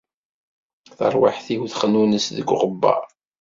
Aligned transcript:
Tarwiḥt-iw 0.97 1.63
texnunes 1.71 2.25
deg 2.37 2.47
uɣebbar. 2.53 3.03